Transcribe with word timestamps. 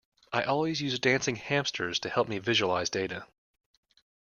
I 0.33 0.41
always 0.41 0.81
use 0.81 0.97
dancing 0.97 1.35
hamsters 1.35 1.99
to 1.99 2.09
help 2.09 2.27
me 2.27 2.39
visualise 2.39 2.89
data. 2.89 3.27